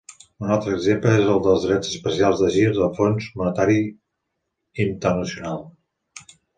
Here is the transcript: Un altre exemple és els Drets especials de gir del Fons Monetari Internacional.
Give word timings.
Un 0.45 0.53
altre 0.53 0.71
exemple 0.77 1.11
és 1.17 1.29
els 1.33 1.67
Drets 1.67 1.91
especials 1.91 2.43
de 2.45 2.51
gir 2.57 2.65
del 2.81 2.91
Fons 3.03 3.31
Monetari 3.43 3.79
Internacional. 4.91 5.67